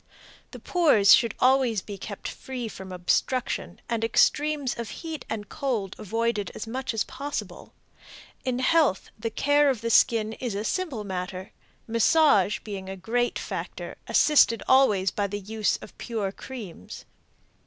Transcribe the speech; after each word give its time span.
The 0.49 0.57
pores 0.59 1.13
should 1.13 1.35
always 1.39 1.83
be 1.83 1.95
kept 1.95 2.27
free 2.27 2.67
from 2.67 2.91
obstruction 2.91 3.79
and 3.87 4.03
extremes 4.03 4.73
of 4.79 4.89
heat 5.05 5.25
and 5.29 5.47
cold 5.47 5.95
avoided 5.99 6.51
as 6.55 6.65
much 6.65 6.95
as 6.95 7.03
possible. 7.03 7.73
In 8.43 8.57
health, 8.57 9.11
the 9.19 9.29
care 9.29 9.69
of 9.69 9.81
the 9.81 9.91
skin 9.91 10.33
is 10.33 10.55
a 10.55 10.63
simple 10.63 11.03
matter, 11.03 11.51
massage 11.87 12.57
being 12.61 12.89
a 12.89 12.97
great 12.97 13.37
factor, 13.37 13.95
assisted 14.07 14.63
always 14.67 15.11
by 15.11 15.27
the 15.27 15.39
use 15.39 15.77
of 15.83 15.95
pure 15.99 16.31
creams. 16.31 17.05